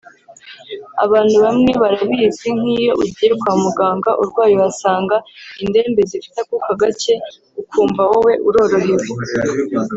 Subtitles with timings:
[1.05, 5.15] Abantu bamwe barabizi nk’iyo ugiye kwa muganga urwaye uhasanga
[5.63, 7.13] indembe zifite akuka gake
[7.61, 9.07] ukumva wowe urorohewe